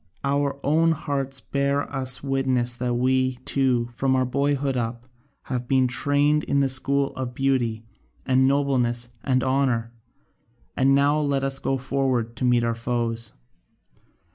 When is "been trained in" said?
5.67-6.59